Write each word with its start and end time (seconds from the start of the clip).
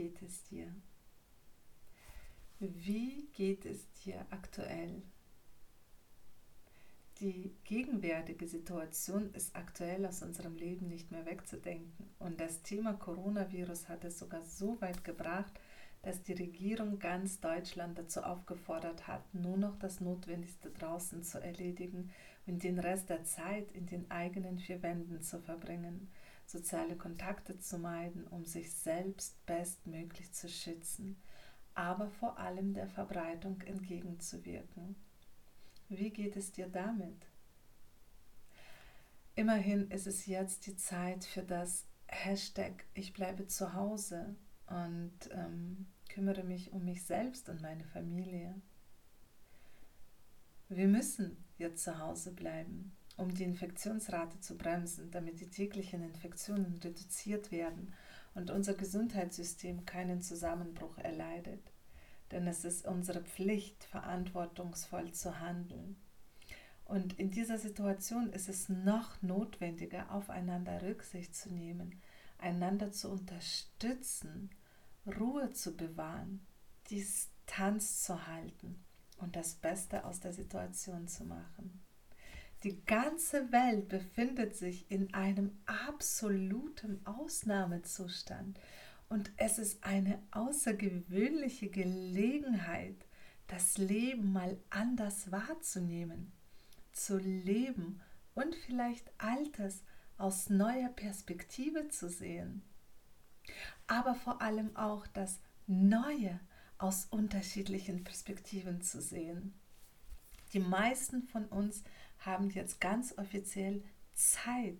geht 0.00 0.22
es 0.22 0.42
dir? 0.44 0.74
Wie 2.58 3.28
geht 3.34 3.66
es 3.66 3.90
dir 4.02 4.24
aktuell? 4.30 5.02
Die 7.18 7.54
gegenwärtige 7.64 8.48
Situation 8.48 9.30
ist 9.34 9.54
aktuell 9.54 10.06
aus 10.06 10.22
unserem 10.22 10.56
Leben 10.56 10.88
nicht 10.88 11.10
mehr 11.10 11.26
wegzudenken. 11.26 12.08
Und 12.18 12.40
das 12.40 12.62
Thema 12.62 12.94
Coronavirus 12.94 13.90
hat 13.90 14.04
es 14.04 14.18
sogar 14.18 14.42
so 14.42 14.80
weit 14.80 15.04
gebracht, 15.04 15.52
dass 16.00 16.22
die 16.22 16.32
Regierung 16.32 16.98
ganz 16.98 17.40
Deutschland 17.40 17.98
dazu 17.98 18.22
aufgefordert 18.22 19.06
hat, 19.06 19.34
nur 19.34 19.58
noch 19.58 19.78
das 19.78 20.00
Notwendigste 20.00 20.70
draußen 20.70 21.22
zu 21.22 21.42
erledigen 21.42 22.10
und 22.46 22.62
den 22.64 22.78
Rest 22.78 23.10
der 23.10 23.24
Zeit 23.24 23.70
in 23.72 23.84
den 23.84 24.10
eigenen 24.10 24.58
vier 24.58 24.82
Wänden 24.82 25.20
zu 25.20 25.38
verbringen, 25.40 26.08
soziale 26.50 26.96
Kontakte 26.96 27.58
zu 27.58 27.78
meiden, 27.78 28.26
um 28.26 28.44
sich 28.44 28.72
selbst 28.72 29.44
bestmöglich 29.46 30.32
zu 30.32 30.48
schützen, 30.48 31.16
aber 31.74 32.10
vor 32.10 32.38
allem 32.38 32.74
der 32.74 32.88
Verbreitung 32.88 33.60
entgegenzuwirken. 33.62 34.96
Wie 35.88 36.10
geht 36.10 36.36
es 36.36 36.52
dir 36.52 36.68
damit? 36.68 37.26
Immerhin 39.36 39.90
ist 39.90 40.06
es 40.06 40.26
jetzt 40.26 40.66
die 40.66 40.76
Zeit 40.76 41.24
für 41.24 41.42
das 41.42 41.86
Hashtag 42.08 42.84
Ich 42.94 43.12
bleibe 43.12 43.46
zu 43.46 43.72
Hause 43.72 44.34
und 44.66 45.12
ähm, 45.30 45.86
kümmere 46.08 46.42
mich 46.42 46.72
um 46.72 46.84
mich 46.84 47.04
selbst 47.04 47.48
und 47.48 47.62
meine 47.62 47.84
Familie. 47.84 48.60
Wir 50.68 50.88
müssen 50.88 51.36
jetzt 51.58 51.84
zu 51.84 51.98
Hause 51.98 52.32
bleiben, 52.32 52.92
um 53.20 53.34
die 53.34 53.44
Infektionsrate 53.44 54.40
zu 54.40 54.56
bremsen, 54.56 55.10
damit 55.10 55.40
die 55.40 55.50
täglichen 55.50 56.02
Infektionen 56.02 56.80
reduziert 56.82 57.52
werden 57.52 57.94
und 58.34 58.50
unser 58.50 58.74
Gesundheitssystem 58.74 59.84
keinen 59.84 60.22
Zusammenbruch 60.22 60.98
erleidet 60.98 61.62
denn 62.30 62.46
es 62.46 62.64
ist 62.64 62.86
unsere 62.86 63.22
Pflicht, 63.22 63.84
verantwortungsvoll 63.84 65.12
zu 65.12 65.40
handeln. 65.40 65.96
Und 66.84 67.18
in 67.18 67.30
dieser 67.30 67.58
Situation 67.58 68.32
ist 68.32 68.48
es 68.48 68.68
noch 68.68 69.20
notwendiger, 69.22 70.10
aufeinander 70.10 70.82
Rücksicht 70.82 71.34
zu 71.34 71.52
nehmen, 71.52 72.00
einander 72.38 72.90
zu 72.90 73.10
unterstützen, 73.10 74.50
Ruhe 75.06 75.52
zu 75.52 75.76
bewahren, 75.76 76.46
Distanz 76.90 78.02
zu 78.02 78.26
halten 78.26 78.82
und 79.18 79.36
das 79.36 79.54
Beste 79.54 80.04
aus 80.04 80.20
der 80.20 80.32
Situation 80.32 81.06
zu 81.06 81.24
machen. 81.24 81.80
Die 82.62 82.84
ganze 82.84 83.52
Welt 83.52 83.88
befindet 83.88 84.54
sich 84.54 84.90
in 84.90 85.14
einem 85.14 85.58
absoluten 85.64 87.00
Ausnahmezustand 87.06 88.60
und 89.08 89.32
es 89.38 89.58
ist 89.58 89.82
eine 89.82 90.22
außergewöhnliche 90.30 91.70
Gelegenheit, 91.70 93.06
das 93.46 93.78
Leben 93.78 94.32
mal 94.32 94.58
anders 94.68 95.32
wahrzunehmen, 95.32 96.32
zu 96.92 97.16
leben 97.16 98.02
und 98.34 98.54
vielleicht 98.54 99.10
Altes 99.16 99.82
aus 100.18 100.50
neuer 100.50 100.90
Perspektive 100.90 101.88
zu 101.88 102.10
sehen. 102.10 102.62
Aber 103.86 104.14
vor 104.14 104.42
allem 104.42 104.76
auch 104.76 105.06
das 105.06 105.40
Neue 105.66 106.38
aus 106.76 107.06
unterschiedlichen 107.06 108.04
Perspektiven 108.04 108.82
zu 108.82 109.00
sehen. 109.00 109.54
Die 110.52 110.60
meisten 110.60 111.22
von 111.22 111.46
uns 111.46 111.84
haben 112.20 112.50
jetzt 112.50 112.80
ganz 112.80 113.16
offiziell 113.18 113.82
Zeit, 114.14 114.78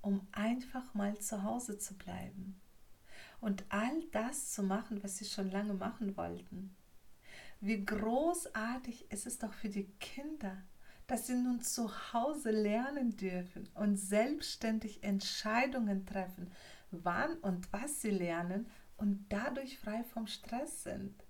um 0.00 0.26
einfach 0.32 0.94
mal 0.94 1.18
zu 1.18 1.42
Hause 1.42 1.78
zu 1.78 1.94
bleiben 1.94 2.60
und 3.40 3.64
all 3.68 4.02
das 4.12 4.52
zu 4.52 4.62
machen, 4.62 5.02
was 5.02 5.18
sie 5.18 5.24
schon 5.24 5.50
lange 5.50 5.74
machen 5.74 6.16
wollten. 6.16 6.74
Wie 7.60 7.84
großartig 7.84 9.10
ist 9.10 9.26
es 9.26 9.38
doch 9.38 9.52
für 9.52 9.68
die 9.68 9.88
Kinder, 10.00 10.56
dass 11.06 11.26
sie 11.26 11.34
nun 11.34 11.60
zu 11.60 12.12
Hause 12.12 12.50
lernen 12.50 13.16
dürfen 13.16 13.68
und 13.74 13.96
selbstständig 13.96 15.02
Entscheidungen 15.02 16.06
treffen, 16.06 16.52
wann 16.90 17.36
und 17.38 17.72
was 17.72 18.00
sie 18.00 18.10
lernen 18.10 18.66
und 18.96 19.26
dadurch 19.28 19.78
frei 19.78 20.04
vom 20.04 20.26
Stress 20.26 20.82
sind. 20.82 21.24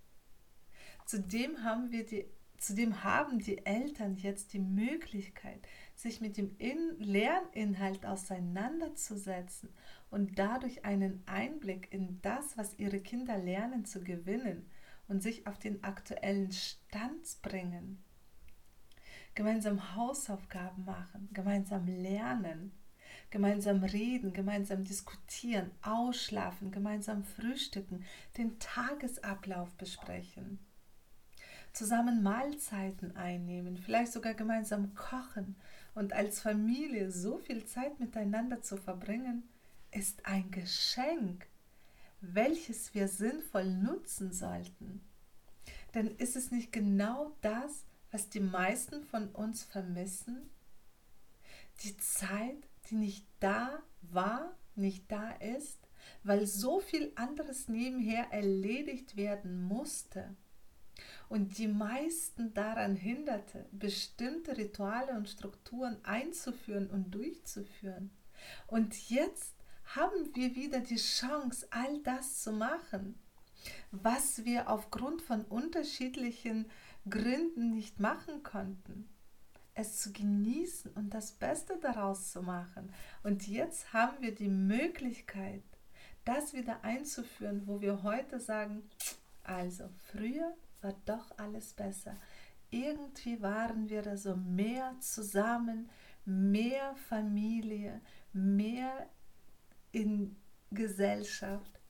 Zudem 1.06 1.62
haben 1.62 1.90
wir 1.90 2.04
die 2.04 2.26
Zudem 2.58 3.04
haben 3.04 3.38
die 3.38 3.64
Eltern 3.64 4.16
jetzt 4.16 4.52
die 4.52 4.58
Möglichkeit, 4.58 5.60
sich 5.94 6.20
mit 6.20 6.36
dem 6.36 6.56
In 6.58 6.96
Lerninhalt 6.98 8.04
auseinanderzusetzen 8.04 9.70
und 10.10 10.40
dadurch 10.40 10.84
einen 10.84 11.22
Einblick 11.26 11.92
in 11.92 12.20
das, 12.20 12.58
was 12.58 12.76
ihre 12.76 12.98
Kinder 12.98 13.38
lernen, 13.38 13.84
zu 13.84 14.02
gewinnen 14.02 14.68
und 15.06 15.22
sich 15.22 15.46
auf 15.46 15.60
den 15.60 15.84
aktuellen 15.84 16.50
Stand 16.50 17.40
bringen. 17.42 18.02
Gemeinsam 19.36 19.94
Hausaufgaben 19.94 20.84
machen, 20.84 21.28
gemeinsam 21.32 21.86
lernen, 21.86 22.72
gemeinsam 23.30 23.84
reden, 23.84 24.32
gemeinsam 24.32 24.82
diskutieren, 24.82 25.70
ausschlafen, 25.82 26.72
gemeinsam 26.72 27.22
frühstücken, 27.22 28.04
den 28.36 28.58
Tagesablauf 28.58 29.76
besprechen 29.76 30.58
zusammen 31.72 32.22
Mahlzeiten 32.22 33.16
einnehmen, 33.16 33.76
vielleicht 33.76 34.12
sogar 34.12 34.34
gemeinsam 34.34 34.94
kochen 34.94 35.56
und 35.94 36.12
als 36.12 36.40
Familie 36.40 37.10
so 37.10 37.38
viel 37.38 37.64
Zeit 37.64 38.00
miteinander 38.00 38.62
zu 38.62 38.76
verbringen, 38.76 39.48
ist 39.90 40.26
ein 40.26 40.50
Geschenk, 40.50 41.46
welches 42.20 42.94
wir 42.94 43.08
sinnvoll 43.08 43.66
nutzen 43.66 44.32
sollten. 44.32 45.00
Denn 45.94 46.08
ist 46.08 46.36
es 46.36 46.50
nicht 46.50 46.72
genau 46.72 47.32
das, 47.40 47.84
was 48.10 48.28
die 48.28 48.40
meisten 48.40 49.04
von 49.04 49.28
uns 49.28 49.64
vermissen? 49.64 50.50
Die 51.82 51.96
Zeit, 51.96 52.68
die 52.90 52.96
nicht 52.96 53.26
da 53.40 53.82
war, 54.02 54.56
nicht 54.74 55.10
da 55.10 55.30
ist, 55.32 55.78
weil 56.22 56.46
so 56.46 56.80
viel 56.80 57.12
anderes 57.16 57.68
nebenher 57.68 58.32
erledigt 58.32 59.16
werden 59.16 59.62
musste 59.62 60.36
und 61.28 61.58
die 61.58 61.68
meisten 61.68 62.54
daran 62.54 62.96
hinderte, 62.96 63.66
bestimmte 63.72 64.56
Rituale 64.56 65.12
und 65.12 65.28
Strukturen 65.28 65.98
einzuführen 66.04 66.88
und 66.88 67.14
durchzuführen. 67.14 68.10
Und 68.66 69.10
jetzt 69.10 69.54
haben 69.96 70.34
wir 70.34 70.54
wieder 70.54 70.80
die 70.80 70.96
Chance, 70.96 71.66
all 71.70 72.00
das 72.02 72.42
zu 72.42 72.52
machen, 72.52 73.18
was 73.90 74.44
wir 74.44 74.70
aufgrund 74.70 75.22
von 75.22 75.44
unterschiedlichen 75.44 76.66
Gründen 77.08 77.70
nicht 77.70 78.00
machen 78.00 78.42
konnten. 78.42 79.08
Es 79.74 80.00
zu 80.00 80.12
genießen 80.12 80.92
und 80.92 81.14
das 81.14 81.32
Beste 81.32 81.78
daraus 81.80 82.32
zu 82.32 82.42
machen. 82.42 82.92
Und 83.22 83.46
jetzt 83.46 83.92
haben 83.92 84.20
wir 84.20 84.34
die 84.34 84.48
Möglichkeit, 84.48 85.62
das 86.24 86.52
wieder 86.52 86.82
einzuführen, 86.84 87.62
wo 87.66 87.80
wir 87.80 88.02
heute 88.02 88.40
sagen, 88.40 88.82
also 89.44 89.88
früher 90.10 90.54
war 90.80 90.94
doch 91.04 91.36
alles 91.38 91.72
besser. 91.74 92.16
Irgendwie 92.70 93.40
waren 93.40 93.88
wir 93.88 94.02
da 94.02 94.16
so 94.16 94.36
mehr 94.36 94.94
zusammen, 95.00 95.88
mehr 96.24 96.94
Familie, 97.08 98.00
mehr 98.32 99.08
in 99.92 100.36
Gesellschaft. 100.70 101.80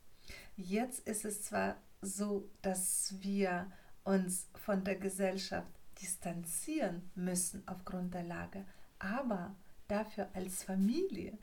Jetzt 0.57 1.07
ist 1.07 1.25
es 1.25 1.43
zwar 1.43 1.77
so, 2.01 2.49
dass 2.63 3.15
wir 3.21 3.71
uns 4.05 4.49
von 4.55 4.85
der 4.85 4.97
Gesellschaft 4.97 5.69
distanzieren 6.01 7.11
müssen 7.15 7.63
aufgrund 7.67 8.15
der 8.15 8.23
Lage, 8.23 8.65
aber 9.01 9.57
dafür 9.89 10.29
als 10.35 10.63
Familie 10.63 11.37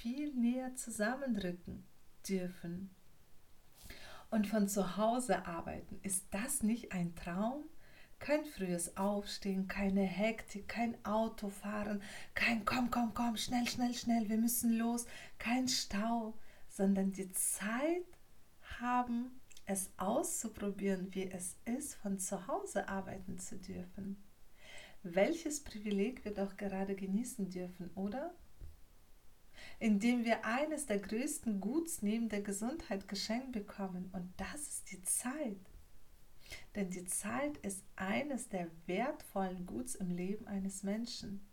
viel 0.00 0.34
näher 0.34 0.74
zusammenrücken 0.76 1.84
dürfen 2.28 2.90
und 4.30 4.46
von 4.46 4.68
zu 4.68 4.96
Hause 4.96 5.46
arbeiten. 5.46 5.98
Ist 6.02 6.26
das 6.30 6.62
nicht 6.62 6.92
ein 6.92 7.14
Traum? 7.14 7.64
Kein 8.18 8.44
frühes 8.44 8.96
Aufstehen, 8.96 9.68
keine 9.68 10.02
Hektik, 10.02 10.68
kein 10.68 10.96
Autofahren, 11.04 12.02
kein 12.34 12.64
Komm, 12.64 12.90
komm, 12.90 13.12
komm, 13.12 13.36
schnell, 13.36 13.68
schnell, 13.68 13.92
schnell, 13.92 14.28
wir 14.28 14.38
müssen 14.38 14.72
los, 14.72 15.06
kein 15.38 15.68
Stau, 15.68 16.34
sondern 16.68 17.12
die 17.12 17.30
Zeit 17.32 18.06
haben, 18.80 19.40
es 19.66 19.90
auszuprobieren, 19.96 21.12
wie 21.14 21.30
es 21.30 21.56
ist, 21.64 21.96
von 21.96 22.18
zu 22.18 22.46
Hause 22.46 22.88
arbeiten 22.88 23.38
zu 23.38 23.56
dürfen. 23.58 24.22
Welches 25.02 25.62
Privileg 25.62 26.24
wir 26.24 26.32
doch 26.32 26.56
gerade 26.56 26.94
genießen 26.94 27.50
dürfen, 27.50 27.90
oder? 27.94 28.34
Indem 29.78 30.24
wir 30.24 30.44
eines 30.44 30.86
der 30.86 30.98
größten 30.98 31.60
Guts 31.60 32.02
neben 32.02 32.28
der 32.28 32.42
Gesundheit 32.42 33.08
geschenkt 33.08 33.52
bekommen. 33.52 34.10
Und 34.12 34.32
das 34.36 34.60
ist 34.60 34.92
die 34.92 35.02
Zeit. 35.02 35.60
Denn 36.74 36.90
die 36.90 37.04
Zeit 37.04 37.56
ist 37.58 37.84
eines 37.96 38.48
der 38.48 38.68
wertvollen 38.86 39.66
Guts 39.66 39.94
im 39.94 40.10
Leben 40.10 40.46
eines 40.46 40.82
Menschen. 40.82 41.46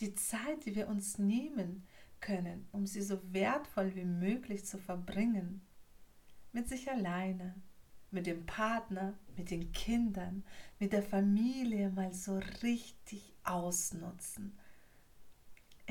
Die 0.00 0.14
Zeit, 0.14 0.64
die 0.64 0.74
wir 0.74 0.88
uns 0.88 1.18
nehmen, 1.18 1.86
können, 2.20 2.66
um 2.72 2.86
sie 2.86 3.02
so 3.02 3.20
wertvoll 3.32 3.94
wie 3.94 4.04
möglich 4.04 4.64
zu 4.64 4.78
verbringen. 4.78 5.60
Mit 6.52 6.68
sich 6.68 6.90
alleine, 6.90 7.54
mit 8.10 8.26
dem 8.26 8.46
Partner, 8.46 9.18
mit 9.36 9.50
den 9.50 9.72
Kindern, 9.72 10.44
mit 10.78 10.92
der 10.92 11.02
Familie 11.02 11.90
mal 11.90 12.12
so 12.12 12.38
richtig 12.62 13.34
ausnutzen. 13.42 14.56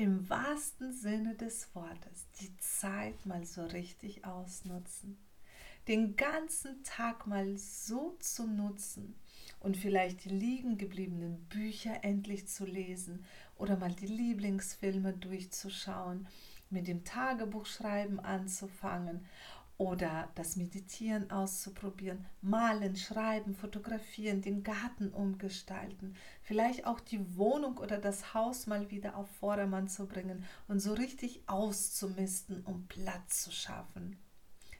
Im 0.02 0.28
wahrsten 0.28 0.92
Sinne 0.92 1.36
des 1.36 1.72
Wortes 1.76 2.26
die 2.40 2.56
Zeit 2.56 3.24
mal 3.24 3.44
so 3.44 3.64
richtig 3.64 4.24
ausnutzen. 4.24 5.16
Den 5.86 6.16
ganzen 6.16 6.82
Tag 6.82 7.28
mal 7.28 7.56
so 7.56 8.16
zu 8.18 8.48
nutzen 8.48 9.14
und 9.60 9.76
vielleicht 9.76 10.24
die 10.24 10.30
liegen 10.30 10.76
gebliebenen 10.76 11.44
Bücher 11.44 12.02
endlich 12.02 12.48
zu 12.48 12.66
lesen 12.66 13.24
oder 13.54 13.76
mal 13.76 13.94
die 13.94 14.08
Lieblingsfilme 14.08 15.12
durchzuschauen, 15.12 16.26
mit 16.68 16.88
dem 16.88 17.04
Tagebuchschreiben 17.04 18.18
anzufangen 18.18 19.24
oder 19.82 20.28
das 20.36 20.54
Meditieren 20.54 21.32
auszuprobieren, 21.32 22.24
malen, 22.40 22.94
schreiben, 22.94 23.52
fotografieren, 23.52 24.40
den 24.40 24.62
Garten 24.62 25.10
umgestalten, 25.10 26.14
vielleicht 26.40 26.86
auch 26.86 27.00
die 27.00 27.36
Wohnung 27.36 27.78
oder 27.78 27.98
das 27.98 28.32
Haus 28.32 28.68
mal 28.68 28.92
wieder 28.92 29.16
auf 29.16 29.28
Vordermann 29.40 29.88
zu 29.88 30.06
bringen 30.06 30.44
und 30.68 30.78
so 30.78 30.92
richtig 30.92 31.42
auszumisten, 31.48 32.64
um 32.64 32.86
Platz 32.86 33.42
zu 33.42 33.50
schaffen, 33.50 34.16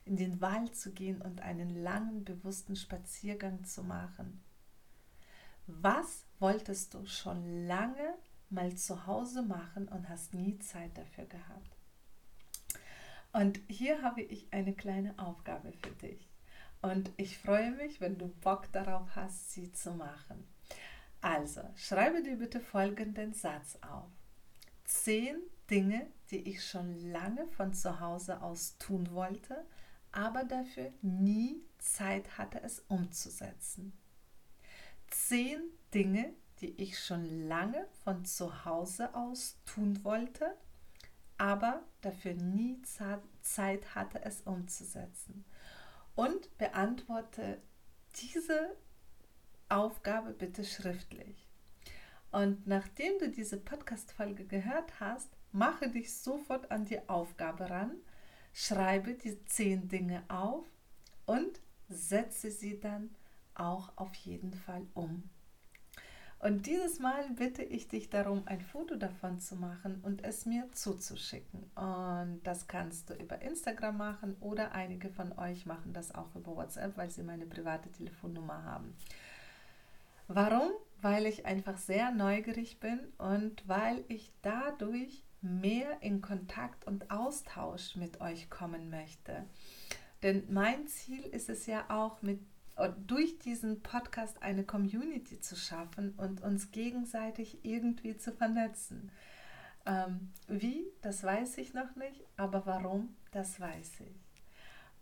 in 0.04 0.14
den 0.14 0.40
Wald 0.40 0.76
zu 0.76 0.92
gehen 0.92 1.20
und 1.20 1.40
einen 1.40 1.74
langen, 1.74 2.24
bewussten 2.24 2.76
Spaziergang 2.76 3.64
zu 3.64 3.82
machen. 3.82 4.40
Was 5.66 6.26
wolltest 6.38 6.94
du 6.94 7.06
schon 7.06 7.66
lange 7.66 8.14
mal 8.50 8.72
zu 8.76 9.08
Hause 9.08 9.42
machen 9.42 9.88
und 9.88 10.08
hast 10.08 10.32
nie 10.32 10.60
Zeit 10.60 10.96
dafür 10.96 11.24
gehabt? 11.24 11.71
Und 13.32 13.60
hier 13.68 14.02
habe 14.02 14.22
ich 14.22 14.52
eine 14.52 14.74
kleine 14.74 15.18
Aufgabe 15.18 15.72
für 15.72 15.90
dich. 15.90 16.28
Und 16.82 17.10
ich 17.16 17.38
freue 17.38 17.70
mich, 17.72 18.00
wenn 18.00 18.18
du 18.18 18.28
Bock 18.28 18.70
darauf 18.72 19.14
hast, 19.14 19.52
sie 19.52 19.72
zu 19.72 19.92
machen. 19.92 20.46
Also, 21.20 21.62
schreibe 21.76 22.22
dir 22.22 22.36
bitte 22.36 22.60
folgenden 22.60 23.32
Satz 23.32 23.78
auf. 23.82 24.10
Zehn 24.84 25.36
Dinge, 25.70 26.06
die 26.30 26.48
ich 26.48 26.66
schon 26.66 27.12
lange 27.12 27.46
von 27.46 27.72
zu 27.72 28.00
Hause 28.00 28.42
aus 28.42 28.76
tun 28.78 29.12
wollte, 29.12 29.64
aber 30.10 30.44
dafür 30.44 30.92
nie 31.00 31.62
Zeit 31.78 32.36
hatte, 32.36 32.60
es 32.62 32.80
umzusetzen. 32.88 33.92
Zehn 35.08 35.60
Dinge, 35.94 36.32
die 36.60 36.74
ich 36.82 36.98
schon 36.98 37.48
lange 37.48 37.86
von 38.04 38.24
zu 38.24 38.64
Hause 38.64 39.14
aus 39.14 39.56
tun 39.64 40.02
wollte, 40.04 40.56
aber 41.38 41.82
dafür 42.00 42.34
nie 42.34 42.80
Zeit 43.40 43.94
hatte, 43.94 44.24
es 44.24 44.42
umzusetzen. 44.42 45.44
Und 46.14 46.56
beantworte 46.58 47.62
diese 48.16 48.76
Aufgabe 49.68 50.32
bitte 50.32 50.64
schriftlich. 50.64 51.48
Und 52.30 52.66
nachdem 52.66 53.18
du 53.18 53.30
diese 53.30 53.58
Podcast-Folge 53.58 54.46
gehört 54.46 55.00
hast, 55.00 55.28
mache 55.52 55.88
dich 55.88 56.16
sofort 56.16 56.70
an 56.70 56.84
die 56.84 57.08
Aufgabe 57.08 57.68
ran, 57.68 57.96
schreibe 58.52 59.14
die 59.14 59.44
zehn 59.44 59.88
Dinge 59.88 60.24
auf 60.28 60.66
und 61.26 61.60
setze 61.88 62.50
sie 62.50 62.80
dann 62.80 63.14
auch 63.54 63.92
auf 63.96 64.14
jeden 64.14 64.54
Fall 64.54 64.86
um. 64.94 65.28
Und 66.42 66.66
dieses 66.66 66.98
Mal 66.98 67.30
bitte 67.36 67.62
ich 67.62 67.86
dich 67.86 68.10
darum, 68.10 68.42
ein 68.46 68.60
Foto 68.60 68.96
davon 68.96 69.38
zu 69.38 69.54
machen 69.54 70.00
und 70.02 70.24
es 70.24 70.44
mir 70.44 70.68
zuzuschicken. 70.72 71.70
Und 71.76 72.40
das 72.42 72.66
kannst 72.66 73.10
du 73.10 73.14
über 73.14 73.40
Instagram 73.40 73.96
machen 73.96 74.36
oder 74.40 74.72
einige 74.72 75.08
von 75.08 75.38
euch 75.38 75.66
machen 75.66 75.92
das 75.92 76.12
auch 76.12 76.34
über 76.34 76.56
WhatsApp, 76.56 76.96
weil 76.96 77.10
sie 77.10 77.22
meine 77.22 77.46
private 77.46 77.92
Telefonnummer 77.92 78.64
haben. 78.64 78.92
Warum? 80.26 80.72
Weil 81.00 81.26
ich 81.26 81.46
einfach 81.46 81.76
sehr 81.76 82.10
neugierig 82.10 82.80
bin 82.80 82.98
und 83.18 83.62
weil 83.68 84.04
ich 84.08 84.32
dadurch 84.42 85.22
mehr 85.42 86.02
in 86.02 86.22
Kontakt 86.22 86.88
und 86.88 87.12
Austausch 87.12 87.94
mit 87.94 88.20
euch 88.20 88.50
kommen 88.50 88.90
möchte. 88.90 89.44
Denn 90.24 90.42
mein 90.50 90.88
Ziel 90.88 91.22
ist 91.22 91.48
es 91.48 91.66
ja 91.66 91.84
auch, 91.88 92.20
mit 92.20 92.40
durch 93.06 93.38
diesen 93.38 93.82
Podcast 93.82 94.42
eine 94.42 94.64
Community 94.64 95.40
zu 95.40 95.56
schaffen 95.56 96.14
und 96.16 96.42
uns 96.42 96.70
gegenseitig 96.70 97.64
irgendwie 97.64 98.16
zu 98.16 98.32
vernetzen. 98.32 99.10
Ähm, 99.84 100.30
wie, 100.48 100.86
das 101.00 101.22
weiß 101.22 101.58
ich 101.58 101.74
noch 101.74 101.96
nicht, 101.96 102.24
aber 102.36 102.66
warum, 102.66 103.16
das 103.32 103.60
weiß 103.60 104.00
ich. 104.00 104.22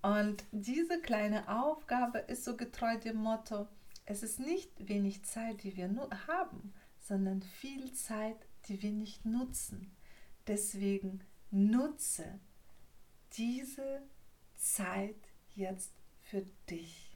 Und 0.02 0.44
diese 0.50 1.00
kleine 1.00 1.48
Aufgabe 1.48 2.18
ist 2.18 2.44
so 2.44 2.56
getreu 2.56 2.96
dem 2.98 3.16
Motto, 3.16 3.68
es 4.06 4.22
ist 4.22 4.40
nicht 4.40 4.88
wenig 4.88 5.24
Zeit, 5.24 5.62
die 5.62 5.76
wir 5.76 5.88
nur 5.88 6.10
haben, 6.26 6.72
sondern 6.98 7.42
viel 7.42 7.92
Zeit, 7.92 8.36
die 8.66 8.82
wir 8.82 8.92
nicht 8.92 9.24
nutzen. 9.24 9.94
Deswegen 10.46 11.20
nutze 11.50 12.40
diese 13.34 14.02
Zeit 14.56 15.16
jetzt 15.54 15.92
für 16.22 16.44
dich. 16.68 17.09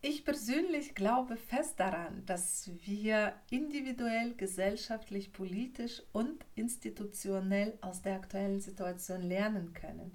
Ich 0.00 0.24
persönlich 0.24 0.94
glaube 0.94 1.36
fest 1.36 1.80
daran, 1.80 2.24
dass 2.24 2.70
wir 2.84 3.34
individuell, 3.50 4.32
gesellschaftlich, 4.34 5.32
politisch 5.32 6.02
und 6.12 6.44
institutionell 6.54 7.76
aus 7.80 8.00
der 8.02 8.14
aktuellen 8.14 8.60
Situation 8.60 9.22
lernen 9.22 9.72
können 9.72 10.12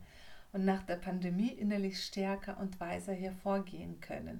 und 0.53 0.63
nach 0.63 0.83
der 0.83 0.95
Pandemie 0.95 1.49
innerlich 1.49 2.01
stärker 2.01 2.57
und 2.59 2.79
weiser 2.79 3.11
hervorgehen 3.11 3.99
können. 3.99 4.39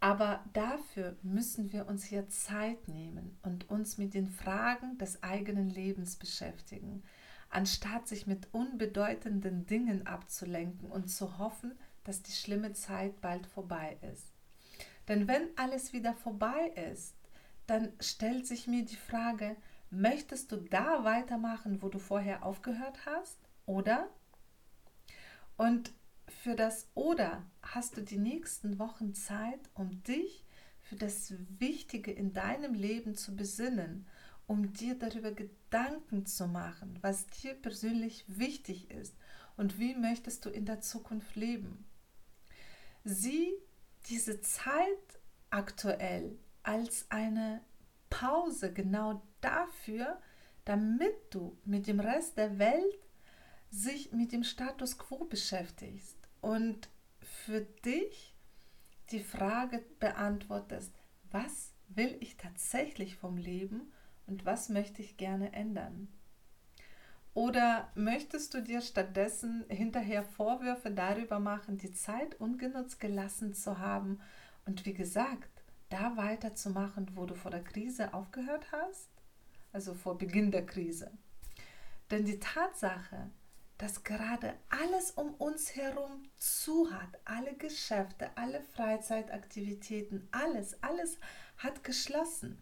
Aber 0.00 0.42
dafür 0.54 1.16
müssen 1.22 1.72
wir 1.72 1.86
uns 1.86 2.04
hier 2.04 2.26
Zeit 2.30 2.88
nehmen 2.88 3.36
und 3.42 3.68
uns 3.68 3.98
mit 3.98 4.14
den 4.14 4.28
Fragen 4.28 4.96
des 4.96 5.22
eigenen 5.22 5.68
Lebens 5.68 6.16
beschäftigen, 6.16 7.02
anstatt 7.50 8.08
sich 8.08 8.26
mit 8.26 8.48
unbedeutenden 8.52 9.66
Dingen 9.66 10.06
abzulenken 10.06 10.90
und 10.90 11.08
zu 11.08 11.36
hoffen, 11.36 11.72
dass 12.04 12.22
die 12.22 12.32
schlimme 12.32 12.72
Zeit 12.72 13.20
bald 13.20 13.46
vorbei 13.46 13.98
ist. 14.12 14.32
Denn 15.08 15.28
wenn 15.28 15.48
alles 15.56 15.92
wieder 15.92 16.14
vorbei 16.14 16.72
ist, 16.92 17.14
dann 17.66 17.92
stellt 18.00 18.46
sich 18.46 18.66
mir 18.66 18.84
die 18.84 18.96
Frage, 18.96 19.56
möchtest 19.90 20.52
du 20.52 20.56
da 20.56 21.04
weitermachen, 21.04 21.82
wo 21.82 21.88
du 21.88 21.98
vorher 21.98 22.44
aufgehört 22.44 23.06
hast? 23.06 23.38
Oder? 23.66 24.08
Und 25.56 25.92
für 26.28 26.54
das 26.56 26.88
Oder 26.94 27.42
hast 27.62 27.96
du 27.96 28.02
die 28.02 28.18
nächsten 28.18 28.78
Wochen 28.78 29.14
Zeit, 29.14 29.60
um 29.74 30.02
dich 30.02 30.44
für 30.80 30.96
das 30.96 31.34
Wichtige 31.58 32.12
in 32.12 32.32
deinem 32.32 32.74
Leben 32.74 33.14
zu 33.14 33.34
besinnen, 33.34 34.06
um 34.46 34.72
dir 34.74 34.98
darüber 34.98 35.32
Gedanken 35.32 36.26
zu 36.26 36.46
machen, 36.46 36.98
was 37.00 37.26
dir 37.28 37.54
persönlich 37.54 38.24
wichtig 38.26 38.90
ist 38.90 39.14
und 39.56 39.78
wie 39.78 39.94
möchtest 39.94 40.44
du 40.44 40.50
in 40.50 40.66
der 40.66 40.80
Zukunft 40.80 41.36
leben 41.36 41.86
sieh 43.04 43.52
diese 44.06 44.40
Zeit 44.40 45.20
aktuell 45.50 46.38
als 46.62 47.06
eine 47.10 47.62
Pause 48.10 48.72
genau 48.72 49.22
dafür, 49.40 50.20
damit 50.64 51.14
du 51.30 51.56
mit 51.64 51.86
dem 51.86 52.00
Rest 52.00 52.36
der 52.38 52.58
Welt 52.58 52.98
sich 53.70 54.12
mit 54.12 54.32
dem 54.32 54.44
Status 54.44 54.98
quo 54.98 55.24
beschäftigst 55.24 56.16
und 56.40 56.88
für 57.20 57.60
dich 57.60 58.34
die 59.10 59.20
Frage 59.20 59.84
beantwortest, 60.00 60.94
was 61.30 61.72
will 61.88 62.16
ich 62.20 62.36
tatsächlich 62.36 63.16
vom 63.16 63.36
Leben 63.36 63.92
und 64.26 64.46
was 64.46 64.68
möchte 64.68 65.02
ich 65.02 65.16
gerne 65.16 65.52
ändern? 65.52 66.08
Oder 67.34 67.88
möchtest 67.96 68.54
du 68.54 68.62
dir 68.62 68.80
stattdessen 68.80 69.64
hinterher 69.68 70.22
Vorwürfe 70.22 70.92
darüber 70.92 71.40
machen, 71.40 71.78
die 71.78 71.92
Zeit 71.92 72.40
ungenutzt 72.40 73.00
gelassen 73.00 73.54
zu 73.54 73.78
haben 73.80 74.20
und 74.66 74.86
wie 74.86 74.94
gesagt, 74.94 75.50
da 75.90 76.16
weiterzumachen, 76.16 77.10
wo 77.14 77.26
du 77.26 77.34
vor 77.34 77.50
der 77.50 77.64
Krise 77.64 78.14
aufgehört 78.14 78.70
hast? 78.70 79.08
Also 79.72 79.94
vor 79.94 80.16
Beginn 80.16 80.52
der 80.52 80.64
Krise. 80.64 81.10
Denn 82.12 82.24
die 82.24 82.38
Tatsache, 82.38 83.30
dass 83.78 84.04
gerade 84.04 84.54
alles 84.68 85.10
um 85.10 85.34
uns 85.34 85.74
herum 85.74 86.22
zu 86.36 86.92
hat, 86.92 87.18
alle 87.24 87.54
Geschäfte, 87.54 88.30
alle 88.36 88.60
Freizeitaktivitäten, 88.60 90.28
alles, 90.30 90.80
alles 90.84 91.18
hat 91.58 91.82
geschlossen. 91.82 92.58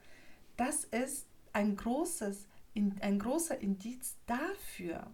Das 0.56 0.84
ist 0.84 1.26
ein 1.52 1.76
großes 1.76 2.46
ein 2.74 3.18
großer 3.18 3.60
Indiz 3.60 4.16
dafür, 4.26 5.12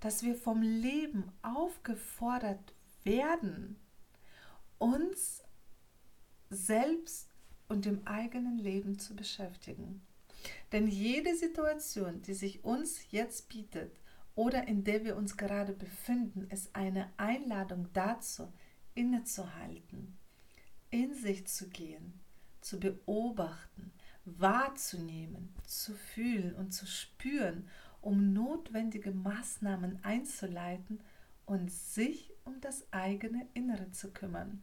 dass 0.00 0.22
wir 0.22 0.34
vom 0.34 0.62
Leben 0.62 1.32
aufgefordert 1.42 2.74
werden, 3.04 3.76
uns 4.78 5.42
selbst 6.50 7.30
und 7.68 7.84
dem 7.86 8.06
eigenen 8.06 8.58
Leben 8.58 8.98
zu 8.98 9.16
beschäftigen. 9.16 10.02
Denn 10.72 10.88
jede 10.88 11.34
Situation, 11.36 12.20
die 12.22 12.34
sich 12.34 12.64
uns 12.64 13.10
jetzt 13.10 13.48
bietet 13.48 13.98
oder 14.34 14.68
in 14.68 14.84
der 14.84 15.04
wir 15.04 15.16
uns 15.16 15.36
gerade 15.36 15.72
befinden, 15.72 16.48
ist 16.50 16.74
eine 16.76 17.10
Einladung 17.16 17.88
dazu, 17.92 18.52
innezuhalten, 18.94 20.18
in 20.90 21.14
sich 21.14 21.46
zu 21.46 21.68
gehen, 21.68 22.20
zu 22.60 22.78
beobachten, 22.78 23.92
wahrzunehmen, 24.24 25.54
zu 25.64 25.94
fühlen 25.94 26.54
und 26.54 26.72
zu 26.72 26.86
spüren, 26.86 27.68
um 28.00 28.32
notwendige 28.32 29.12
Maßnahmen 29.12 30.04
einzuleiten 30.04 31.00
und 31.46 31.70
sich 31.70 32.32
um 32.44 32.60
das 32.60 32.86
eigene 32.92 33.46
Innere 33.54 33.90
zu 33.92 34.12
kümmern. 34.12 34.62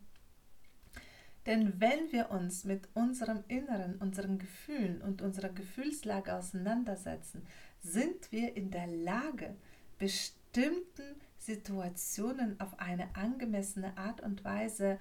Denn 1.47 1.79
wenn 1.81 2.11
wir 2.11 2.29
uns 2.29 2.65
mit 2.65 2.87
unserem 2.93 3.43
Inneren, 3.47 3.95
unseren 3.97 4.37
Gefühlen 4.37 5.01
und 5.01 5.23
unserer 5.23 5.49
Gefühlslage 5.49 6.35
auseinandersetzen, 6.35 7.47
sind 7.81 8.31
wir 8.31 8.55
in 8.55 8.69
der 8.69 8.85
Lage, 8.85 9.55
bestimmten 9.97 11.15
Situationen 11.37 12.59
auf 12.59 12.79
eine 12.79 13.15
angemessene 13.15 13.97
Art 13.97 14.21
und 14.21 14.43
Weise 14.43 14.99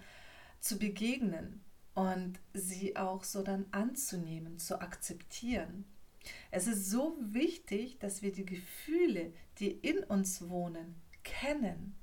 zu 0.60 0.78
begegnen 0.78 1.62
und 1.94 2.40
sie 2.54 2.96
auch 2.96 3.24
so 3.24 3.42
dann 3.42 3.66
anzunehmen, 3.70 4.58
zu 4.58 4.80
akzeptieren. 4.80 5.84
Es 6.50 6.66
ist 6.66 6.90
so 6.90 7.16
wichtig, 7.20 7.98
dass 7.98 8.22
wir 8.22 8.32
die 8.32 8.46
Gefühle, 8.46 9.32
die 9.58 9.70
in 9.70 10.04
uns 10.04 10.48
wohnen, 10.48 11.00
kennen 11.24 11.96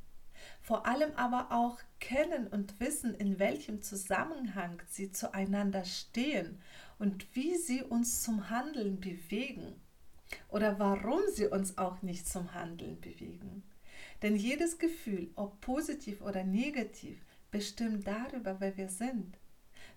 vor 0.62 0.86
allem 0.86 1.14
aber 1.16 1.52
auch 1.52 1.80
kennen 2.00 2.48
und 2.48 2.80
wissen, 2.80 3.14
in 3.14 3.40
welchem 3.40 3.82
Zusammenhang 3.82 4.82
sie 4.90 5.12
zueinander 5.12 5.86
stehen 5.86 6.60
und 7.00 7.34
wie 7.36 7.56
sie 7.56 7.84
uns 7.84 8.22
zum 8.22 8.50
Handeln 8.50 9.00
bewegen 9.00 9.80
oder 10.50 10.78
warum 10.78 11.22
sie 11.34 11.48
uns 11.48 11.78
auch 11.78 12.02
nicht 12.02 12.28
zum 12.28 12.54
Handeln 12.54 13.00
bewegen. 13.00 13.64
Denn 14.22 14.36
jedes 14.36 14.78
Gefühl, 14.78 15.32
ob 15.36 15.62
positiv 15.62 16.22
oder 16.22 16.44
negativ, 16.44 17.18
bestimmt 17.50 18.06
darüber, 18.06 18.60
wer 18.60 18.76
wir 18.76 18.90
sind, 18.90 19.38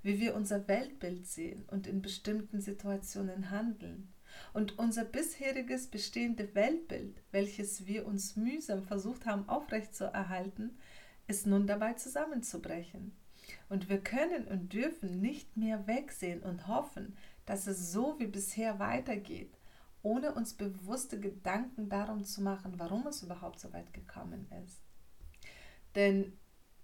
wie 0.02 0.21
wir 0.21 0.35
unser 0.35 0.66
Weltbild 0.69 1.26
sehen 1.26 1.64
und 1.69 1.87
in 1.87 2.02
bestimmten 2.02 2.61
Situationen 2.61 3.50
handeln. 3.50 4.12
Und 4.52 4.78
unser 4.78 5.04
bisheriges 5.04 5.88
bestehende 5.88 6.54
Weltbild, 6.54 7.21
welches 7.33 7.87
wir 7.87 8.07
uns 8.07 8.37
mühsam 8.37 8.83
versucht 8.83 9.26
haben 9.26 9.49
aufrechtzuerhalten, 9.49 10.78
ist 11.26 11.47
nun 11.47 11.66
dabei 11.66 11.95
zusammenzubrechen. 11.95 13.12
Und 13.69 13.88
wir 13.88 14.00
können 14.00 14.47
und 14.47 14.73
dürfen 14.73 15.21
nicht 15.21 15.57
mehr 15.57 15.87
wegsehen 15.87 16.42
und 16.42 16.69
hoffen, 16.69 17.16
dass 17.47 17.66
es 17.66 17.92
so 17.92 18.19
wie 18.19 18.26
bisher 18.26 18.78
weitergeht, 18.78 19.59
ohne 20.02 20.33
uns 20.35 20.54
bewusste 20.54 21.19
Gedanken 21.19 21.88
darum 21.88 22.25
zu 22.25 22.42
machen, 22.42 22.75
warum 22.76 23.07
es 23.07 23.23
überhaupt 23.23 23.59
so 23.59 23.73
weit 23.73 23.92
gekommen 23.92 24.47
ist. 24.64 24.80
Denn 25.95 26.33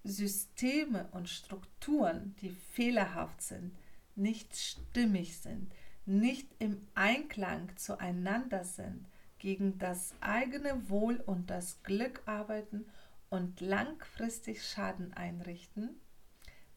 Systeme 0.07 1.09
und 1.13 1.29
Strukturen, 1.29 2.35
die 2.41 2.51
fehlerhaft 2.51 3.43
sind, 3.43 3.77
nicht 4.15 4.57
stimmig 4.57 5.39
sind, 5.39 5.73
nicht 6.07 6.49
im 6.59 6.87
Einklang 6.95 7.77
zueinander 7.77 8.65
sind, 8.65 9.07
gegen 9.39 9.79
das 9.79 10.15
eigene 10.21 10.89
Wohl 10.89 11.17
und 11.27 11.51
das 11.51 11.83
Glück 11.83 12.23
arbeiten 12.27 12.87
und 13.29 13.61
langfristig 13.61 14.65
Schaden 14.67 15.13
einrichten, 15.13 16.01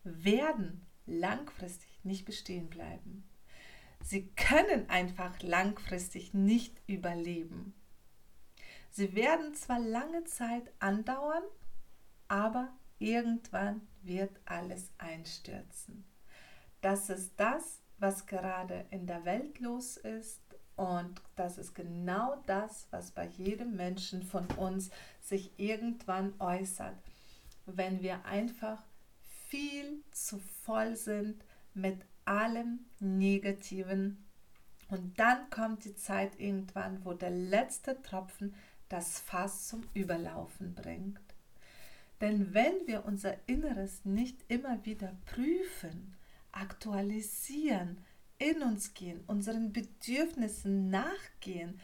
werden 0.03 0.85
langfristig 1.05 1.99
nicht 2.03 2.25
bestehen 2.25 2.69
bleiben. 2.69 3.23
Sie 4.01 4.27
können 4.35 4.89
einfach 4.89 5.41
langfristig 5.41 6.33
nicht 6.33 6.81
überleben. 6.87 7.73
Sie 8.89 9.13
werden 9.13 9.53
zwar 9.53 9.79
lange 9.79 10.23
Zeit 10.23 10.71
andauern, 10.79 11.43
aber 12.27 12.71
irgendwann 12.99 13.81
wird 14.03 14.39
alles 14.45 14.91
einstürzen. 14.97 16.05
Das 16.81 17.09
ist 17.09 17.33
das, 17.37 17.81
was 17.97 18.25
gerade 18.25 18.85
in 18.91 19.07
der 19.07 19.25
Welt 19.25 19.59
los 19.59 19.97
ist. 19.97 20.41
Und 20.75 21.21
das 21.35 21.57
ist 21.57 21.75
genau 21.75 22.41
das, 22.45 22.87
was 22.91 23.11
bei 23.11 23.25
jedem 23.25 23.75
Menschen 23.75 24.23
von 24.23 24.45
uns 24.51 24.91
sich 25.19 25.51
irgendwann 25.57 26.33
äußert, 26.39 26.95
wenn 27.65 28.01
wir 28.01 28.23
einfach 28.25 28.81
viel 29.49 30.01
zu 30.11 30.39
voll 30.63 30.95
sind 30.95 31.43
mit 31.73 32.05
allem 32.23 32.85
Negativen. 32.99 34.25
Und 34.87 35.19
dann 35.19 35.49
kommt 35.49 35.83
die 35.83 35.95
Zeit 35.95 36.39
irgendwann, 36.39 37.03
wo 37.03 37.13
der 37.13 37.31
letzte 37.31 38.01
Tropfen 38.01 38.55
das 38.87 39.19
Fass 39.19 39.67
zum 39.67 39.83
Überlaufen 39.93 40.73
bringt. 40.75 41.28
Denn 42.21 42.53
wenn 42.53 42.85
wir 42.85 43.05
unser 43.05 43.35
Inneres 43.47 44.03
nicht 44.03 44.37
immer 44.49 44.85
wieder 44.85 45.15
prüfen, 45.25 46.15
aktualisieren, 46.51 47.99
in 48.39 48.61
uns 48.61 48.93
gehen, 48.93 49.21
unseren 49.27 49.73
Bedürfnissen 49.73 50.89
nachgehen 50.89 51.79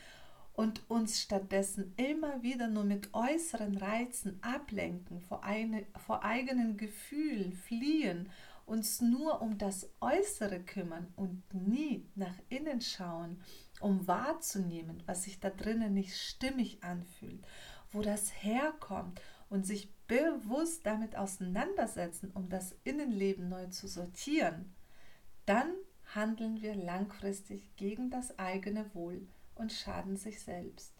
und 0.53 0.89
uns 0.89 1.21
stattdessen 1.21 1.93
immer 1.97 2.41
wieder 2.43 2.67
nur 2.69 2.85
mit 2.85 3.13
äußeren 3.13 3.77
Reizen 3.77 4.41
ablenken, 4.41 5.19
vor, 5.19 5.43
eine, 5.43 5.85
vor 6.05 6.23
eigenen 6.23 6.77
Gefühlen 6.77 7.51
fliehen, 7.51 8.29
uns 8.65 9.01
nur 9.01 9.41
um 9.41 9.57
das 9.57 9.89
Äußere 9.99 10.61
kümmern 10.61 11.07
und 11.17 11.43
nie 11.53 12.05
nach 12.15 12.35
innen 12.49 12.81
schauen, 12.81 13.41
um 13.81 14.07
wahrzunehmen, 14.07 15.03
was 15.05 15.25
sich 15.25 15.39
da 15.39 15.49
drinnen 15.49 15.93
nicht 15.93 16.17
stimmig 16.17 16.83
anfühlt, 16.83 17.45
wo 17.91 18.01
das 18.01 18.31
herkommt 18.43 19.21
und 19.49 19.65
sich 19.65 19.91
bewusst 20.07 20.85
damit 20.85 21.15
auseinandersetzen, 21.15 22.31
um 22.33 22.49
das 22.49 22.75
Innenleben 22.83 23.49
neu 23.49 23.67
zu 23.67 23.87
sortieren, 23.87 24.73
dann 25.45 25.71
handeln 26.13 26.61
wir 26.61 26.75
langfristig 26.75 27.75
gegen 27.75 28.09
das 28.09 28.37
eigene 28.37 28.93
Wohl 28.93 29.27
und 29.55 29.71
schaden 29.71 30.17
sich 30.17 30.39
selbst. 30.41 30.93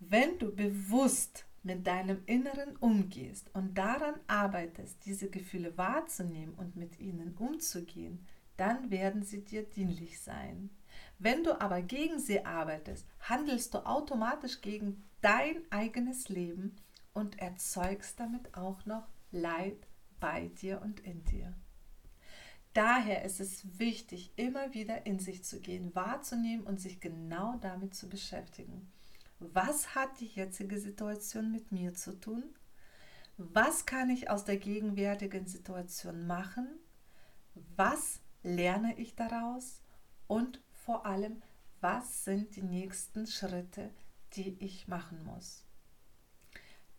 Wenn 0.00 0.38
du 0.38 0.54
bewusst 0.54 1.44
mit 1.62 1.86
deinem 1.86 2.22
Inneren 2.26 2.76
umgehst 2.76 3.50
und 3.54 3.76
daran 3.76 4.14
arbeitest, 4.26 5.04
diese 5.04 5.28
Gefühle 5.28 5.76
wahrzunehmen 5.76 6.54
und 6.54 6.76
mit 6.76 7.00
ihnen 7.00 7.34
umzugehen, 7.36 8.26
dann 8.56 8.90
werden 8.90 9.22
sie 9.22 9.44
dir 9.44 9.64
dienlich 9.64 10.20
sein. 10.20 10.70
Wenn 11.18 11.42
du 11.42 11.60
aber 11.60 11.82
gegen 11.82 12.20
sie 12.20 12.44
arbeitest, 12.44 13.06
handelst 13.20 13.74
du 13.74 13.84
automatisch 13.86 14.60
gegen 14.60 15.04
dein 15.20 15.62
eigenes 15.70 16.28
Leben 16.28 16.76
und 17.12 17.38
erzeugst 17.38 18.20
damit 18.20 18.56
auch 18.56 18.86
noch 18.86 19.08
Leid 19.30 19.86
bei 20.20 20.48
dir 20.48 20.80
und 20.82 21.00
in 21.00 21.24
dir. 21.24 21.54
Daher 22.72 23.24
ist 23.24 23.40
es 23.40 23.78
wichtig, 23.78 24.32
immer 24.36 24.72
wieder 24.72 25.06
in 25.06 25.18
sich 25.18 25.42
zu 25.42 25.60
gehen, 25.60 25.94
wahrzunehmen 25.94 26.66
und 26.66 26.80
sich 26.80 27.00
genau 27.00 27.56
damit 27.60 27.94
zu 27.94 28.08
beschäftigen. 28.08 28.92
Was 29.40 29.94
hat 29.94 30.20
die 30.20 30.26
jetzige 30.26 30.78
Situation 30.78 31.50
mit 31.50 31.72
mir 31.72 31.94
zu 31.94 32.18
tun? 32.18 32.44
Was 33.36 33.86
kann 33.86 34.10
ich 34.10 34.30
aus 34.30 34.44
der 34.44 34.56
gegenwärtigen 34.56 35.46
Situation 35.46 36.26
machen? 36.26 36.68
Was 37.76 38.20
lerne 38.42 38.98
ich 38.98 39.14
daraus? 39.14 39.82
Und 40.26 40.60
vor 40.88 41.04
allem, 41.04 41.42
was 41.82 42.24
sind 42.24 42.56
die 42.56 42.62
nächsten 42.62 43.26
Schritte, 43.26 43.90
die 44.32 44.56
ich 44.58 44.88
machen 44.88 45.22
muss? 45.22 45.62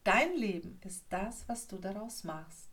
Dein 0.04 0.36
Leben 0.36 0.80
ist 0.86 1.06
das, 1.10 1.50
was 1.50 1.68
du 1.68 1.78
daraus 1.78 2.24
machst. 2.24 2.70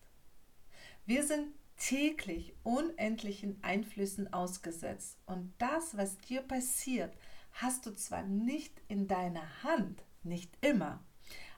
Wir 1.06 1.26
sind 1.26 1.54
täglich 1.78 2.54
unendlichen 2.64 3.56
Einflüssen 3.64 4.30
ausgesetzt 4.30 5.16
und 5.25 5.54
das, 5.56 5.96
was 5.96 6.18
dir 6.18 6.42
passiert, 6.42 7.16
hast 7.52 7.87
du 7.87 7.94
zwar 7.94 8.23
nicht 8.23 8.78
in 8.87 9.08
deiner 9.08 9.62
Hand, 9.62 10.04
nicht 10.23 10.52
immer, 10.61 11.02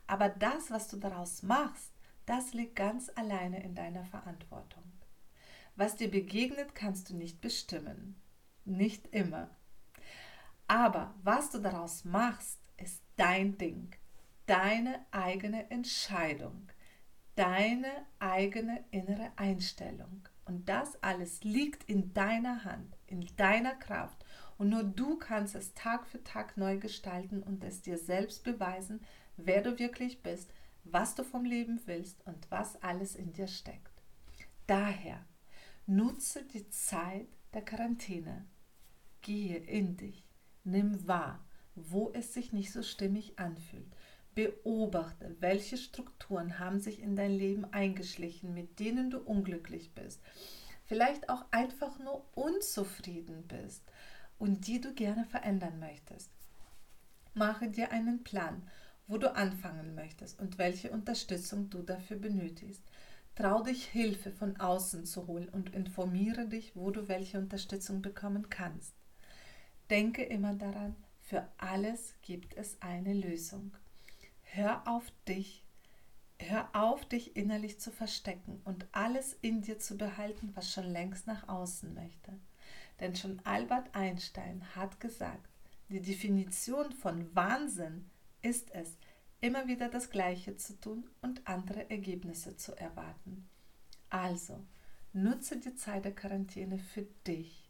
aber 0.07 0.29
das, 0.29 0.71
was 0.71 0.87
du 0.87 0.99
daraus 0.99 1.43
machst, 1.43 1.91
das 2.27 2.55
liegt 2.55 2.77
ganz 2.77 3.11
alleine 3.17 3.61
in 3.65 3.75
deiner 3.75 4.05
Verantwortung. 4.05 4.85
Was 5.75 5.97
dir 5.97 6.13
begegnet, 6.13 6.77
kannst 6.77 7.11
du 7.11 7.17
nicht 7.17 7.41
bestimmen, 7.41 8.15
nicht 8.69 9.07
immer. 9.09 9.51
Aber 10.67 11.15
was 11.23 11.51
du 11.51 11.59
daraus 11.59 12.05
machst, 12.05 12.59
ist 12.77 13.03
dein 13.17 13.59
Ding 13.59 13.91
deine 14.49 15.05
eigene 15.11 15.71
Entscheidung, 15.71 16.69
deine 17.37 18.07
eigene 18.19 18.83
innere 18.91 19.31
Einstellung. 19.37 20.27
Und 20.47 20.69
das 20.71 21.01
alles 21.03 21.45
liegt 21.45 21.85
in 21.85 22.15
deiner 22.15 22.65
Hand, 22.65 22.97
in 23.07 23.29
deiner 23.37 23.75
Kraft. 23.75 24.25
Und 24.57 24.71
nur 24.71 24.83
du 24.83 25.19
kannst 25.19 25.55
es 25.55 25.75
Tag 25.75 26.07
für 26.07 26.25
Tag 26.25 26.57
neu 26.57 26.79
gestalten 26.79 27.43
und 27.43 27.63
es 27.63 27.83
dir 27.83 27.99
selbst 27.99 28.43
beweisen, 28.43 29.01
wer 29.37 29.63
du 29.63 29.79
wirklich 29.79 30.23
bist, 30.23 30.51
was 30.85 31.15
du 31.15 31.23
vom 31.23 31.45
Leben 31.45 31.79
willst 31.85 32.27
und 32.27 32.51
was 32.51 32.83
alles 32.83 33.15
in 33.15 33.35
dir 33.35 33.49
steckt. 33.49 34.03
Daher 34.67 35.23
nutze 35.87 36.43
die 36.45 36.71
Zeit 36.71 37.29
der 37.53 37.63
Quarantäne. 37.63 38.47
Gehe 39.23 39.57
in 39.57 39.97
dich, 39.97 40.27
nimm 40.65 41.07
wahr, 41.07 41.45
wo 41.75 42.11
es 42.13 42.35
sich 42.35 42.53
nicht 42.53 42.73
so 42.73 42.83
stimmig 42.83 43.39
anfühlt. 43.39 43.87
Beobachte, 44.35 45.37
welche 45.41 45.77
Strukturen 45.77 46.59
haben 46.59 46.81
sich 46.81 47.01
in 47.01 47.17
dein 47.17 47.33
Leben 47.33 47.65
eingeschlichen, 47.73 48.55
mit 48.55 48.79
denen 48.79 49.11
du 49.11 49.19
unglücklich 49.19 49.95
bist. 49.95 50.21
Vielleicht 50.85 51.29
auch 51.29 51.45
einfach 51.51 51.99
nur 51.99 52.25
unzufrieden 52.37 53.47
bist 53.47 53.83
und 54.39 54.67
die 54.67 54.81
du 54.81 54.95
gerne 54.95 55.25
verändern 55.25 55.79
möchtest. 55.81 56.31
Mache 57.35 57.69
dir 57.69 57.93
einen 57.93 58.25
Plan, 58.25 58.63
wo 59.07 59.19
du 59.19 59.35
anfangen 59.35 59.95
möchtest 59.95 60.39
und 60.39 60.59
welche 60.59 60.91
Unterstützung 60.91 61.71
du 61.71 61.83
dafür 61.83 62.17
benötigst. 62.19 62.85
Trau 63.35 63.63
dich, 63.63 63.87
Hilfe 63.87 64.31
von 64.33 64.57
außen 64.59 65.05
zu 65.05 65.27
holen 65.27 65.49
und 65.49 65.75
informiere 65.75 66.47
dich, 66.47 66.75
wo 66.75 66.91
du 66.91 67.09
welche 67.09 67.39
Unterstützung 67.39 68.03
bekommen 68.03 68.51
kannst. 68.51 68.98
Denke 69.91 70.23
immer 70.23 70.55
daran, 70.55 70.97
für 71.23 71.47
alles 71.57 72.15
gibt 72.23 72.57
es 72.57 72.81
eine 72.81 73.15
Lösung. 73.15 73.73
Hör 74.43 74.87
auf 74.87 75.05
dich, 75.27 75.65
hör 76.39 76.69
auf 76.75 77.05
dich 77.07 77.37
innerlich 77.37 77.81
zu 77.81 77.91
verstecken 77.91 78.61
und 78.65 78.87
alles 78.93 79.37
in 79.41 79.63
dir 79.63 79.79
zu 79.79 79.97
behalten, 79.97 80.53
was 80.55 80.73
schon 80.73 80.91
längst 80.91 81.27
nach 81.27 81.49
außen 81.49 81.95
möchte. 81.95 82.33
Denn 83.01 83.15
schon 83.15 83.41
Albert 83.45 83.95
Einstein 83.95 84.63
hat 84.75 85.01
gesagt, 85.01 85.49
die 85.89 86.03
Definition 86.03 86.93
von 86.93 87.35
Wahnsinn 87.35 88.11
ist 88.43 88.71
es, 88.75 88.99
immer 89.41 89.69
wieder 89.69 89.89
das 89.89 90.11
Gleiche 90.11 90.57
zu 90.57 90.79
tun 90.81 91.09
und 91.23 91.47
andere 91.47 91.89
Ergebnisse 91.91 92.57
zu 92.57 92.77
erwarten. 92.77 93.49
Also, 94.11 94.65
nutze 95.13 95.59
die 95.59 95.75
Zeit 95.75 96.05
der 96.05 96.15
Quarantäne 96.15 96.79
für 96.79 97.07
dich, 97.27 97.69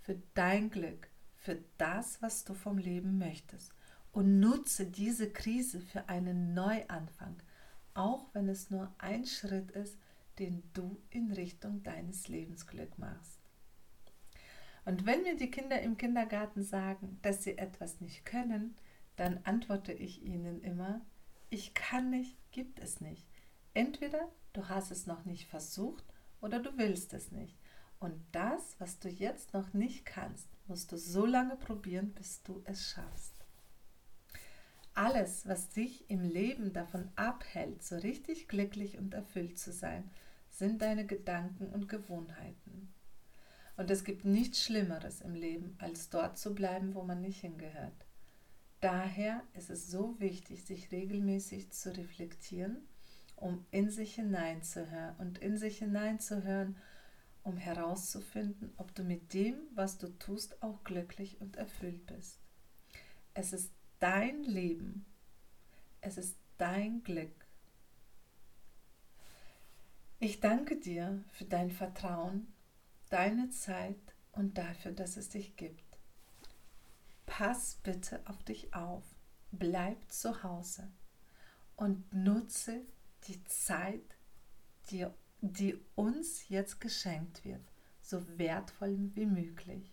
für 0.00 0.20
dein 0.34 0.70
Glück, 0.70 1.08
für 1.46 1.62
das, 1.78 2.20
was 2.22 2.42
du 2.42 2.54
vom 2.54 2.76
Leben 2.76 3.18
möchtest. 3.18 3.72
Und 4.10 4.40
nutze 4.40 4.84
diese 4.84 5.30
Krise 5.30 5.80
für 5.80 6.08
einen 6.08 6.54
Neuanfang, 6.54 7.36
auch 7.94 8.26
wenn 8.32 8.48
es 8.48 8.68
nur 8.68 8.92
ein 8.98 9.24
Schritt 9.26 9.70
ist, 9.70 9.96
den 10.40 10.64
du 10.72 11.00
in 11.08 11.30
Richtung 11.30 11.84
deines 11.84 12.26
Lebensglück 12.26 12.98
machst. 12.98 13.38
Und 14.84 15.06
wenn 15.06 15.22
mir 15.22 15.36
die 15.36 15.52
Kinder 15.52 15.80
im 15.80 15.96
Kindergarten 15.96 16.64
sagen, 16.64 17.20
dass 17.22 17.44
sie 17.44 17.56
etwas 17.58 18.00
nicht 18.00 18.26
können, 18.26 18.74
dann 19.14 19.38
antworte 19.44 19.92
ich 19.92 20.24
ihnen 20.24 20.60
immer, 20.62 21.00
ich 21.48 21.74
kann 21.74 22.10
nicht, 22.10 22.36
gibt 22.50 22.80
es 22.80 23.00
nicht. 23.00 23.24
Entweder 23.72 24.32
du 24.52 24.68
hast 24.68 24.90
es 24.90 25.06
noch 25.06 25.24
nicht 25.24 25.46
versucht 25.46 26.04
oder 26.40 26.58
du 26.58 26.76
willst 26.76 27.14
es 27.14 27.30
nicht. 27.30 27.56
Und 27.98 28.22
das, 28.32 28.76
was 28.78 28.98
du 28.98 29.08
jetzt 29.08 29.54
noch 29.54 29.72
nicht 29.72 30.04
kannst, 30.04 30.48
musst 30.66 30.92
du 30.92 30.98
so 30.98 31.24
lange 31.24 31.56
probieren, 31.56 32.12
bis 32.12 32.42
du 32.42 32.62
es 32.64 32.90
schaffst. 32.90 33.32
Alles, 34.94 35.46
was 35.46 35.68
dich 35.68 36.08
im 36.08 36.22
Leben 36.22 36.72
davon 36.72 37.10
abhält, 37.16 37.82
so 37.82 37.96
richtig 37.96 38.48
glücklich 38.48 38.96
und 38.98 39.12
erfüllt 39.12 39.58
zu 39.58 39.72
sein, 39.72 40.10
sind 40.50 40.80
deine 40.80 41.06
Gedanken 41.06 41.66
und 41.66 41.88
Gewohnheiten. 41.88 42.94
Und 43.76 43.90
es 43.90 44.04
gibt 44.04 44.24
nichts 44.24 44.64
Schlimmeres 44.64 45.20
im 45.20 45.34
Leben, 45.34 45.76
als 45.78 46.08
dort 46.08 46.38
zu 46.38 46.54
bleiben, 46.54 46.94
wo 46.94 47.02
man 47.02 47.20
nicht 47.20 47.42
hingehört. 47.42 48.06
Daher 48.80 49.42
ist 49.54 49.68
es 49.68 49.90
so 49.90 50.18
wichtig, 50.18 50.64
sich 50.64 50.92
regelmäßig 50.92 51.72
zu 51.72 51.94
reflektieren, 51.94 52.86
um 53.36 53.66
in 53.70 53.90
sich 53.90 54.14
hineinzuhören 54.14 55.16
und 55.18 55.38
in 55.38 55.58
sich 55.58 55.78
hineinzuhören, 55.78 56.76
um 57.46 57.56
herauszufinden, 57.56 58.72
ob 58.76 58.92
du 58.96 59.04
mit 59.04 59.32
dem, 59.32 59.54
was 59.72 59.98
du 59.98 60.08
tust, 60.18 60.60
auch 60.64 60.82
glücklich 60.82 61.40
und 61.40 61.56
erfüllt 61.56 62.04
bist. 62.06 62.40
Es 63.34 63.52
ist 63.52 63.70
dein 64.00 64.42
Leben. 64.42 65.06
Es 66.00 66.18
ist 66.18 66.36
dein 66.58 67.04
Glück. 67.04 67.46
Ich 70.18 70.40
danke 70.40 70.76
dir 70.76 71.22
für 71.30 71.44
dein 71.44 71.70
Vertrauen 71.70 72.52
deine 73.10 73.50
Zeit 73.50 74.00
und 74.32 74.58
dafür, 74.58 74.90
dass 74.90 75.16
es 75.16 75.28
dich 75.28 75.56
gibt. 75.56 75.84
Pass 77.26 77.76
bitte 77.84 78.22
auf 78.26 78.42
dich 78.42 78.74
auf, 78.74 79.04
bleib 79.52 80.10
zu 80.10 80.42
Hause 80.42 80.90
und 81.76 82.12
nutze 82.12 82.84
die 83.28 83.44
Zeit, 83.44 84.16
die, 84.90 85.06
die 85.40 85.78
uns 85.94 86.48
jetzt 86.48 86.80
geschenkt 86.80 87.44
wird, 87.44 87.60
so 88.00 88.22
wertvoll 88.38 88.96
wie 89.14 89.26
möglich. 89.26 89.92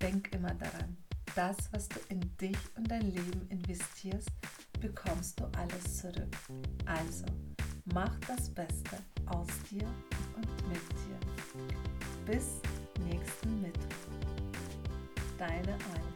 Denk 0.00 0.32
immer 0.34 0.54
daran, 0.54 0.96
das, 1.34 1.56
was 1.72 1.88
du 1.88 2.00
in 2.08 2.20
dich 2.38 2.58
und 2.76 2.90
dein 2.90 3.10
Leben 3.12 3.46
investierst, 3.48 4.30
bekommst 4.80 5.38
du 5.38 5.44
alles 5.56 5.98
zurück. 5.98 6.36
Also, 6.86 7.26
mach 7.92 8.18
das 8.20 8.48
Beste 8.50 8.98
aus 9.26 9.48
dir 9.70 9.86
und 10.36 10.68
mit 10.68 10.82
dir. 10.90 11.18
Bis 12.26 12.60
nächsten 13.04 13.60
Mittwoch. 13.60 13.90
Deine 15.38 15.72
Eule. 15.72 16.09